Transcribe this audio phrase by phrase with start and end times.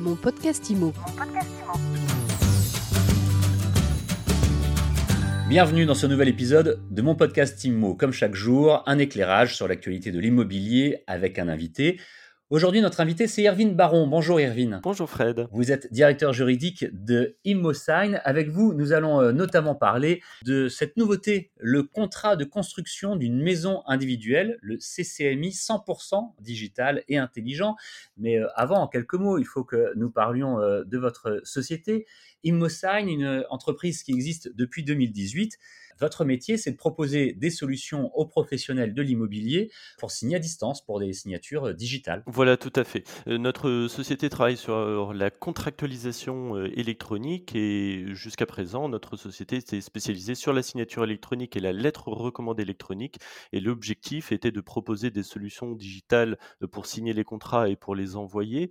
[0.00, 0.94] Mon podcast IMO.
[5.50, 7.94] Bienvenue dans ce nouvel épisode de mon podcast IMO.
[7.94, 12.00] Comme chaque jour, un éclairage sur l'actualité de l'immobilier avec un invité.
[12.50, 14.08] Aujourd'hui, notre invité, c'est Irvine Baron.
[14.08, 14.80] Bonjour Irvine.
[14.82, 15.46] Bonjour Fred.
[15.52, 18.20] Vous êtes directeur juridique de ImmoSign.
[18.24, 23.40] Avec vous, nous allons euh, notamment parler de cette nouveauté, le contrat de construction d'une
[23.40, 27.76] maison individuelle, le CCMI 100% digital et intelligent.
[28.16, 32.04] Mais euh, avant, en quelques mots, il faut que nous parlions euh, de votre société.
[32.42, 35.56] ImmoSign, une entreprise qui existe depuis 2018
[36.00, 40.84] votre métier, c'est de proposer des solutions aux professionnels de l'immobilier pour signer à distance
[40.84, 42.22] pour des signatures euh, digitales.
[42.26, 43.04] Voilà, tout à fait.
[43.28, 49.80] Euh, notre société travaille sur euh, la contractualisation électronique et jusqu'à présent, notre société était
[49.80, 53.18] spécialisée sur la signature électronique et la lettre recommandée électronique.
[53.52, 56.38] Et l'objectif était de proposer des solutions digitales
[56.72, 58.70] pour signer les contrats et pour les envoyer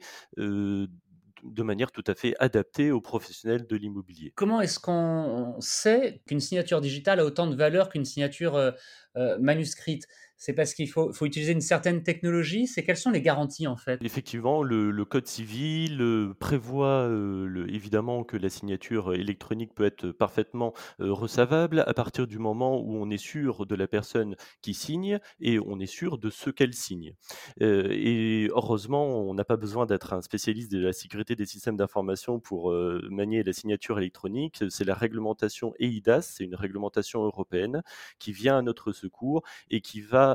[1.43, 4.31] de manière tout à fait adaptée aux professionnels de l'immobilier.
[4.35, 8.71] Comment est-ce qu'on sait qu'une signature digitale a autant de valeur qu'une signature euh,
[9.17, 10.07] euh, manuscrite?
[10.39, 13.99] C'est parce qu'il faut, utiliser une certaine technologie C'est quelles sont les garanties en fait?
[14.01, 20.73] Effectivement, le, Code civil euh, prévoit euh, évidemment que la signature électronique peut être parfaitement
[21.01, 25.19] euh, recevable à partir du moment où on est sûr de la personne qui signe
[25.41, 27.13] et on est sûr de ce qu'elle signe.
[27.59, 32.39] et heureusement, on n'a pas besoin d'être un spécialiste de la sécurité des systèmes d'information
[32.39, 32.71] pour
[33.09, 34.63] manier la signature électronique.
[34.69, 37.81] C'est la réglementation EIDAS, c'est une réglementation européenne
[38.19, 40.28] qui vient à notre secours et qui va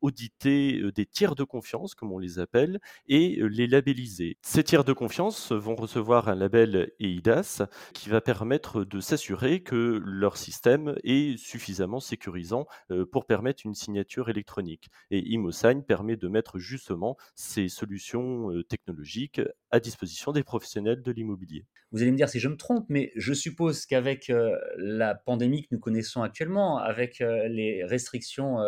[0.00, 4.38] auditer des tiers de confiance, comme on les appelle, et les labelliser.
[4.42, 10.00] Ces tiers de confiance vont recevoir un label EIDAS qui va permettre de s'assurer que
[10.04, 12.66] leur système est suffisamment sécurisant
[13.10, 14.88] pour permettre une signature électronique.
[15.10, 19.40] Et ImoSign permet de mettre justement ces solutions technologiques
[19.70, 21.66] à disposition des professionnels de l'immobilier.
[21.92, 24.32] Vous allez me dire si je me trompe, mais je suppose qu'avec
[24.76, 28.58] la pandémie que nous connaissons actuellement, avec les restrictions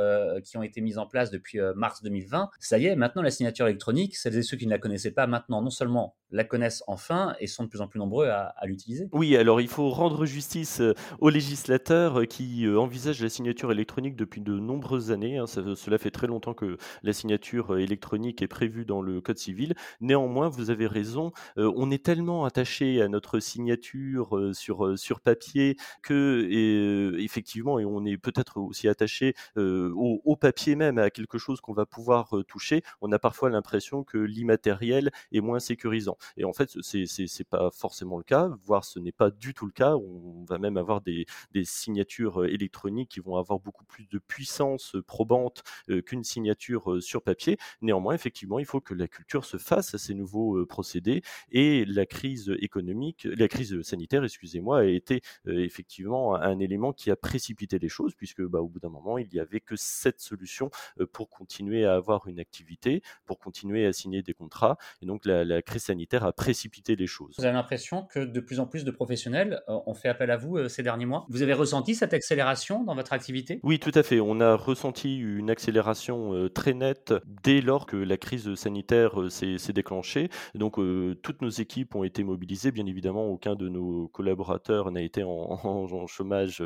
[0.44, 2.50] qui qui ont été mises en place depuis euh, mars 2020.
[2.60, 5.26] Ça y est, maintenant la signature électronique, celles et ceux qui ne la connaissaient pas
[5.26, 9.08] maintenant, non seulement la connaissent enfin et sont de plus en plus nombreux à, l'utiliser.
[9.12, 14.16] Oui, alors il faut rendre justice euh, aux législateurs euh, qui envisagent la signature électronique
[14.16, 15.38] depuis de nombreuses années.
[15.38, 15.46] Hein.
[15.46, 19.74] cela fait très longtemps que la signature électronique est prévue dans le Code civil.
[20.00, 27.78] Néanmoins, vous avez raison, on est tellement attaché à notre signature sur, papier que, effectivement,
[27.78, 32.34] et on est peut-être aussi attaché au papier même à quelque chose qu'on va pouvoir
[32.48, 36.16] toucher, on a parfois l'impression que l'immatériel est moins sécurisant.
[36.36, 39.72] Et en fait, c'est pas forcément le cas, voire ce n'est pas du tout le
[39.72, 39.96] cas.
[39.96, 41.26] On va même avoir des,
[41.64, 45.62] signatures électroniques qui vont avoir beaucoup plus de puissance probante
[46.06, 47.56] qu'une signature sur papier.
[47.80, 52.06] Néanmoins, effectivement, il faut que la culture se fasse à ces nouveaux procédés et la
[52.06, 57.88] crise économique, la crise sanitaire, excusez-moi, a été effectivement un élément qui a précipité les
[57.88, 60.70] choses puisque bah, au bout d'un moment, il n'y avait que cette solution
[61.12, 64.76] pour continuer à avoir une activité, pour continuer à signer des contrats.
[65.00, 67.34] Et donc la, crise sanitaire a précipité les choses.
[67.38, 70.68] Vous avez l'impression que de plus en plus de professionnels ont fait appel à vous
[70.68, 71.26] ces derniers mois?
[71.28, 73.60] Vous avez ressenti cette accélération dans votre activité?
[73.62, 74.20] Oui, tout à fait.
[74.20, 80.28] On a ressenti une accélération très nette dès lors que la crise sanitaire s'est déclenchée.
[80.54, 80.76] Donc
[81.22, 82.72] toutes nos équipes ont été mobilisées.
[82.72, 85.30] Bien évidemment, aucun de nos collaborateurs n'a été en,
[85.64, 86.62] en chômage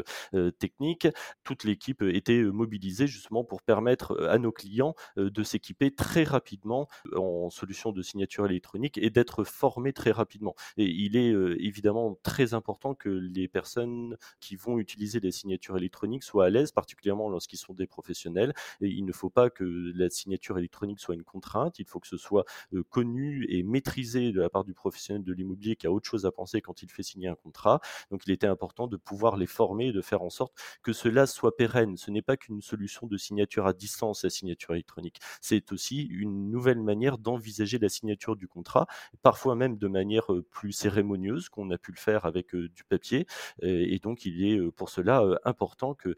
[0.59, 1.09] technique.
[1.45, 7.51] Toute l'équipe était mobilisée justement pour permettre à nos clients de s'équiper très rapidement en
[7.51, 10.55] solution de signature électronique et d'être formés très rapidement.
[10.77, 16.23] Et il est évidemment très important que les personnes qui vont utiliser les signatures électroniques
[16.23, 18.55] soient à l'aise, particulièrement lorsqu'ils sont des professionnels.
[18.81, 19.65] Et il ne faut pas que
[19.95, 22.45] la signature électronique soit une contrainte, il faut que ce soit
[22.91, 26.33] connu et maîtrisé de la part du professionnel de l'immobilier qui a autre chose à
[26.33, 27.81] penser quand il fait signer un contrat.
[28.11, 31.27] Donc il était important de pouvoir les former et de faire en sorte que cela
[31.27, 31.97] soit pérenne.
[31.97, 35.21] Ce n'est pas qu'une solution de signature à distance, la signature électronique.
[35.41, 38.87] C'est aussi une nouvelle manière d'envisager la signature du contrat,
[39.23, 43.27] parfois même de manière plus cérémonieuse qu'on a pu le faire avec du papier.
[43.63, 46.17] Et donc, il est pour cela important que,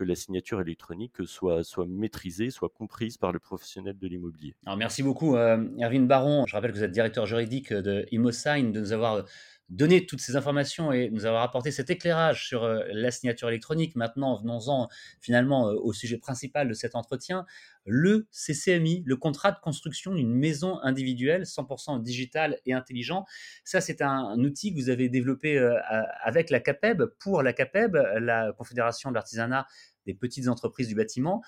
[0.00, 4.54] la signature électronique soit, soit maîtrisée, soit comprise par le professionnel de l'immobilier.
[4.64, 6.46] Alors, merci beaucoup, Erwin Baron.
[6.46, 9.24] Je rappelle que vous êtes directeur juridique de ImoSign, de nous avoir
[9.68, 13.96] donner toutes ces informations et nous avoir apporté cet éclairage sur euh, la signature électronique.
[13.96, 14.88] Maintenant, venons-en
[15.20, 17.44] finalement euh, au sujet principal de cet entretien,
[17.84, 23.24] le CCMI, le contrat de construction d'une maison individuelle 100% digital et intelligent.
[23.64, 25.74] Ça, c'est un, outil que vous avez développé euh,
[26.22, 29.66] avec la CAPEB, pour la CAPEB, la Confédération de l'artisanat
[30.06, 31.42] des petites entreprises du bâtiment.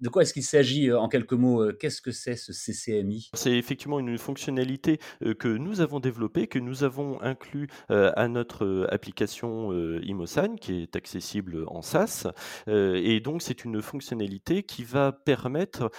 [0.00, 3.98] De quoi est-ce qu'il s'agit en quelques mots Qu'est-ce que c'est ce CCMI C'est effectivement
[3.98, 5.00] une fonctionnalité
[5.38, 11.64] que nous avons développée, que nous avons inclus à notre application Imosan, qui est accessible
[11.68, 12.28] en SaaS.
[12.66, 15.90] Et donc, c'est une fonctionnalité qui va permettre,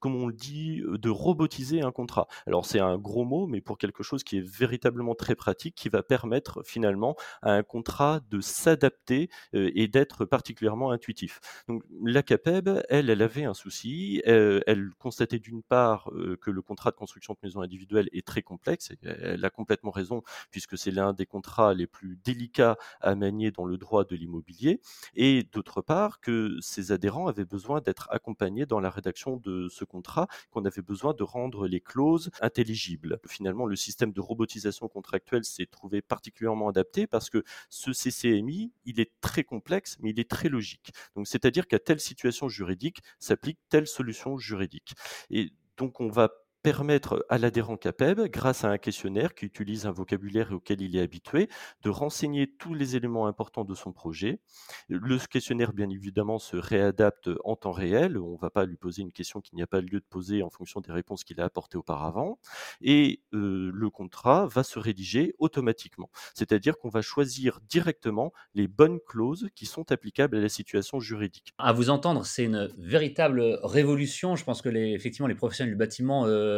[0.00, 2.28] comme on le dit, de robotiser un contrat.
[2.46, 5.88] Alors, c'est un gros mot, mais pour quelque chose qui est véritablement très pratique, qui
[5.88, 11.40] va permettre finalement à un contrat de s'adapter et d'être particulièrement intuitif.
[11.68, 14.22] Donc, la CAPEB, elle avait un souci.
[14.24, 16.10] elle constatait d'une part
[16.40, 18.92] que le contrat de construction de maison individuelle est très complexe.
[19.02, 23.64] Elle a complètement raison, puisque c'est l'un des contrats les plus délicats à manier dans
[23.64, 24.80] le droit de l'immobilier.
[25.14, 29.84] Et d'autre part, que ses adhérents avaient besoin d'être accompagnés dans la rédaction de ce
[29.84, 33.18] contrat, qu'on avait besoin de rendre les clauses intelligibles.
[33.26, 39.00] Finalement, le système de robotisation contractuelle s'est trouvé particulièrement adapté parce que ce CCMI, il
[39.00, 40.92] est très complexe, mais il est très logique.
[41.14, 44.94] Donc, c'est-à-dire qu'à telle situation juridique s'applique telle solution juridique.
[45.30, 46.30] Et donc, on va
[46.66, 51.00] permettre à l'adhérent CAPEB, grâce à un questionnaire qui utilise un vocabulaire auquel il est
[51.00, 51.48] habitué,
[51.84, 54.40] de renseigner tous les éléments importants de son projet.
[54.88, 58.18] Le questionnaire, bien évidemment, se réadapte en temps réel.
[58.18, 60.42] On ne va pas lui poser une question qu'il n'y a pas lieu de poser
[60.42, 62.40] en fonction des réponses qu'il a apportées auparavant.
[62.80, 66.10] Et euh, le contrat va se rédiger automatiquement.
[66.34, 71.54] C'est-à-dire qu'on va choisir directement les bonnes clauses qui sont applicables à la situation juridique.
[71.58, 74.34] À vous entendre, c'est une véritable révolution.
[74.34, 76.55] Je pense que les, effectivement, les professionnels du bâtiment euh,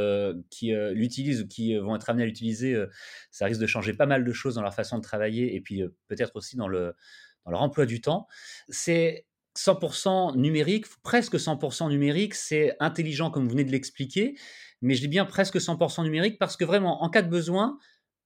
[0.51, 2.77] qui euh, l'utilisent ou qui euh, vont être amenés à l'utiliser,
[3.31, 5.83] ça risque de changer pas mal de choses dans leur façon de travailler et puis
[6.09, 6.95] peut-être aussi dans leur
[7.47, 8.27] emploi du temps.
[8.69, 14.37] C'est 100% numérique, presque 100% numérique, c'est intelligent comme vous venez de l'expliquer,
[14.83, 17.79] mais je dis bien presque 100% numérique parce que vraiment, en cas de besoin,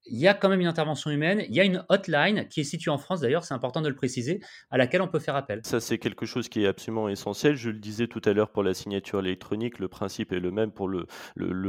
[0.06, 2.64] il y a quand même une intervention humaine, il y a une hotline qui est
[2.64, 4.40] située en France d'ailleurs, c'est important de le préciser,
[4.70, 5.60] à laquelle on peut faire appel.
[5.64, 7.56] Ça c'est quelque chose qui est absolument essentiel.
[7.56, 10.72] Je le disais tout à l'heure pour la signature électronique, le principe est le même
[10.72, 11.06] pour le,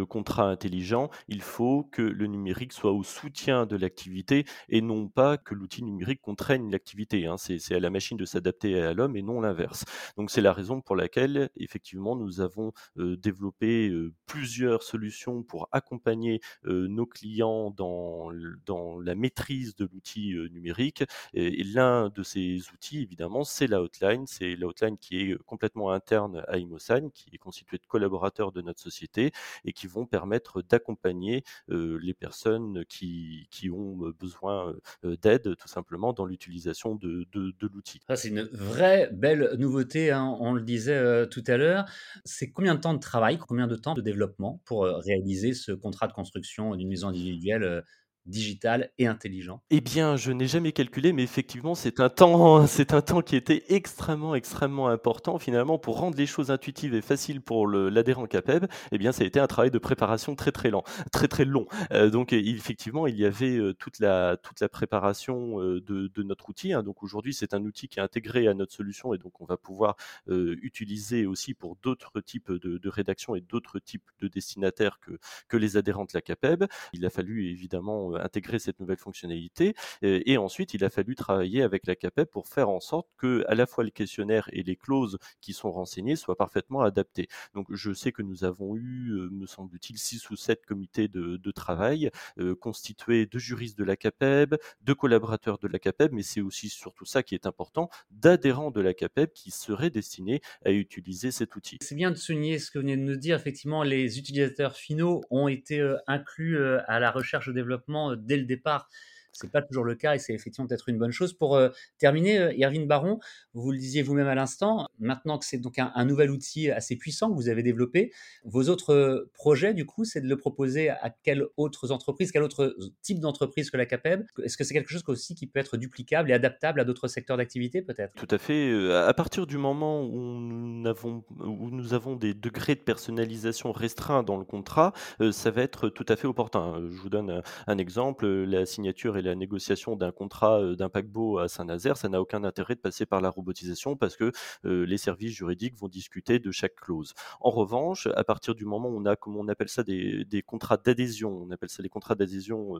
[0.05, 1.09] contrat intelligent.
[1.27, 5.83] Il faut que le numérique soit au soutien de l'activité et non pas que l'outil
[5.83, 7.25] numérique contraigne l'activité.
[7.25, 7.35] Hein.
[7.37, 9.85] C'est à la machine de s'adapter à l'homme et non l'inverse.
[10.17, 15.69] Donc c'est la raison pour laquelle effectivement nous avons euh, développé euh, plusieurs solutions pour
[15.71, 18.22] accompagner euh, nos clients dans
[18.65, 21.03] dans, la maîtrise de l'outil numérique.
[21.33, 24.25] Et, l'un de ces outils, évidemment, c'est la hotline.
[24.27, 28.61] C'est la hotline qui est complètement interne à Imosan, qui est constituée de collaborateurs de
[28.61, 29.31] notre société
[29.65, 36.95] et qui vont permettre d'accompagner les personnes qui, ont besoin d'aide, tout simplement, dans l'utilisation
[36.95, 37.27] de,
[37.61, 37.99] l'outil.
[38.15, 41.85] C'est une vraie belle nouveauté, hein, on le disait tout à l'heure.
[42.25, 46.07] C'est combien de temps de travail, combien de temps de développement pour réaliser ce contrat
[46.07, 47.83] de construction d'une maison individuelle
[48.25, 53.01] digital et intelligent Eh bien, je n'ai jamais calculé, mais effectivement, c'est un temps, un
[53.01, 57.67] temps qui était extrêmement, extrêmement important finalement pour rendre les choses intuitives et faciles pour
[57.67, 58.65] l'adhérent CAPEB.
[58.91, 61.65] Eh bien, ça a été un travail de préparation très, très lent, très, très long.
[61.91, 66.49] Euh, donc, effectivement, il y avait euh, toute la, toute la préparation euh, de, notre
[66.49, 66.73] outil.
[66.73, 66.83] Hein.
[66.83, 69.57] Donc, aujourd'hui, c'est un outil qui est intégré à notre solution et donc on va
[69.57, 69.95] pouvoir
[70.27, 75.57] utiliser aussi pour d'autres types de, de rédaction et d'autres types de destinataires que, que
[75.57, 76.65] les adhérents de la CAPEB.
[76.93, 79.73] Il a fallu évidemment intégrer cette nouvelle fonctionnalité.
[80.01, 83.55] Et, ensuite, il a fallu travailler avec la CAPEP pour faire en sorte que à
[83.55, 87.27] la fois le questionnaire et les clauses qui sont renseignées soient parfaitement adaptées.
[87.53, 91.39] Donc, je sais que nous avons eu, euh, me semble-t-il, six ou sept comités de,
[91.53, 96.41] travail euh, constitués de juristes de la CAPEB, de collaborateurs de la CAPEB, mais c'est
[96.41, 101.29] aussi surtout ça qui est important, d'adhérents de la CAPEB qui seraient destinés à utiliser
[101.29, 101.77] cet outil.
[101.81, 103.35] C'est bien de souligner ce que vous venez de nous dire.
[103.35, 108.37] Effectivement, les utilisateurs finaux ont été euh, inclus à la recherche et développement euh, dès
[108.37, 108.89] le départ
[109.33, 111.33] c'est pas toujours le cas et c'est effectivement peut-être une bonne chose.
[111.33, 113.19] Pour euh, terminer, euh, Baron,
[113.53, 117.29] vous le disiez vous-même à l'instant, maintenant que c'est donc un, nouvel outil assez puissant
[117.29, 118.11] que vous avez développé,
[118.43, 122.75] vos autres projets, du coup, c'est de le proposer à quelles autres entreprises, quel autre
[123.01, 124.25] type d'entreprise que la CAPEB?
[124.43, 127.37] Est-ce que c'est quelque chose aussi qui peut être duplicable et adaptable à d'autres secteurs
[127.37, 128.13] d'activité, peut-être?
[128.15, 128.91] Tout à fait.
[128.91, 134.93] À partir du moment où nous, avons, des degrés de personnalisation restreints dans le contrat,
[135.31, 136.81] ça va être tout à fait opportun.
[136.91, 138.27] Je vous donne un, un exemple.
[138.27, 142.75] La signature et la négociation d'un contrat d'un paquebot à Saint-Nazaire, ça n'a aucun intérêt
[142.75, 144.31] de passer par la robotisation parce que
[144.63, 147.13] les services juridiques vont discuter de chaque clause.
[147.39, 150.77] En revanche, à partir du moment où on a, comme on appelle ça, des, contrats
[150.77, 152.77] d'adhésion, on appelle ça les contrats d'adhésion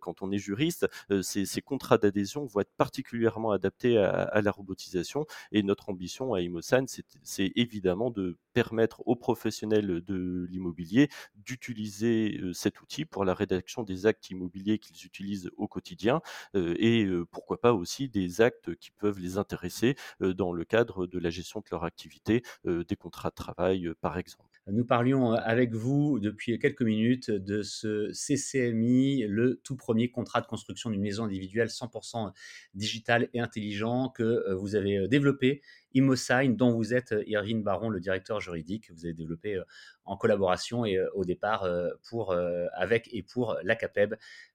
[0.00, 0.88] quand on est juriste,
[1.22, 6.84] ces, contrats d'adhésion vont être particulièrement adaptés à, la robotisation et notre ambition à Imosan,
[7.22, 14.06] c'est évidemment de permettre aux professionnels de l'immobilier d'utiliser cet outil pour la rédaction des
[14.06, 16.20] actes immobiliers qu'ils utilisent au quotidien quotidien
[16.54, 21.30] et pourquoi pas aussi des actes qui peuvent les intéresser dans le cadre de la
[21.30, 24.60] gestion de leur activité, des contrats de travail par exemple.
[24.66, 30.46] Nous parlions avec vous depuis quelques minutes de ce CCMI, le tout premier contrat de
[30.46, 32.32] construction d'une maison individuelle 100%
[32.74, 35.62] digital et intelligent que vous avez développé,
[35.94, 38.90] ImoSign, dont vous êtes Irvine Baron, le directeur juridique.
[38.92, 39.60] Vous avez développé
[40.04, 41.66] en collaboration et au départ
[42.08, 42.34] pour,
[42.74, 44.14] avec et pour l'ACAPEB,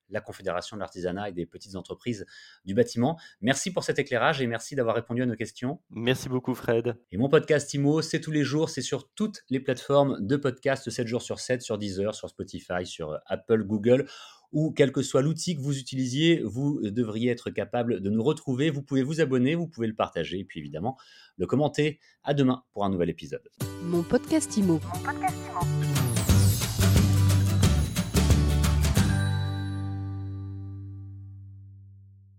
[0.09, 2.25] la Confédération de l'artisanat et des petites entreprises
[2.65, 3.19] du bâtiment.
[3.41, 5.79] Merci pour cet éclairage et merci d'avoir répondu à nos questions.
[5.89, 6.95] Merci beaucoup Fred.
[7.11, 10.89] Et mon podcast IMO, c'est tous les jours, c'est sur toutes les plateformes de podcast
[10.89, 14.07] 7 jours sur 7, sur Deezer, sur Spotify, sur Apple, Google
[14.53, 18.69] ou quel que soit l'outil que vous utilisiez, vous devriez être capable de nous retrouver.
[18.69, 20.97] Vous pouvez vous abonner, vous pouvez le partager et puis évidemment
[21.37, 21.99] le commenter.
[22.23, 23.41] À demain pour un nouvel épisode.
[23.83, 25.82] Mon podcast Mon podcast IMO.